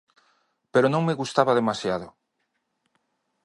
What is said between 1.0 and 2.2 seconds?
me gustaba demasiado.